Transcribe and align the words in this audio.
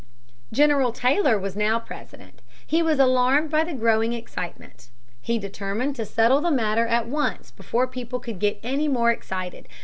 General 0.51 0.91
Taylor 0.91 1.37
was 1.37 1.55
now 1.55 1.77
President. 1.77 2.41
He 2.65 2.81
was 2.81 2.97
alarmed 2.97 3.51
by 3.51 3.63
the 3.63 3.75
growing 3.75 4.13
excitement. 4.13 4.89
He 5.21 5.37
determined 5.37 5.95
to 5.97 6.05
settle 6.07 6.41
the 6.41 6.49
matter 6.49 6.87
at 6.87 7.05
once 7.05 7.51
before 7.51 7.85
people 7.85 8.19
could 8.19 8.39
get 8.39 8.59
any 8.63 8.87
more 8.87 9.11
excited. 9.11 9.67